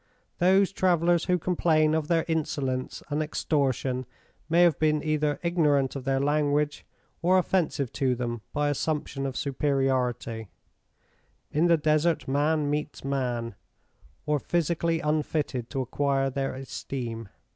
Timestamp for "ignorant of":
5.43-6.05